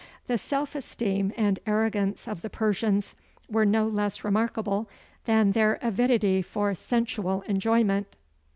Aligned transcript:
The 0.25 0.39
self 0.39 0.73
esteem 0.73 1.31
and 1.37 1.59
arrogance 1.67 2.27
of 2.27 2.41
the 2.41 2.49
Persians 2.49 3.13
were 3.47 3.67
no 3.67 3.87
less 3.87 4.23
remarkable 4.23 4.89
than 5.25 5.51
their 5.51 5.77
avidity 5.79 6.41
for 6.41 6.73
sensual 6.73 7.43
enjoyment. 7.47 8.07